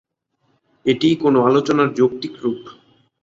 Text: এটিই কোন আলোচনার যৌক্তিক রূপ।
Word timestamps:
এটিই 0.85 1.15
কোন 1.15 1.35
আলোচনার 1.41 1.89
যৌক্তিক 1.93 2.33
রূপ। 2.43 2.61